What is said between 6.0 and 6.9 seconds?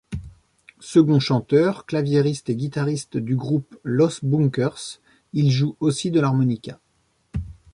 de l'harmonica.